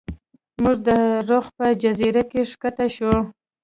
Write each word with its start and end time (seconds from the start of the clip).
موږ 0.61 0.77
د 0.87 0.89
رخ 1.29 1.45
په 1.57 1.65
جزیره 1.81 2.23
کې 2.31 2.41
ښکته 2.51 2.87
شو. 2.95 3.13